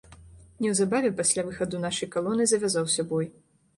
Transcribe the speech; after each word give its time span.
Неўзабаве 0.65 1.11
пасля 1.21 1.43
выхаду 1.49 1.81
нашай 1.85 2.11
калоны 2.17 2.43
завязаўся 2.53 3.01
бой. 3.13 3.33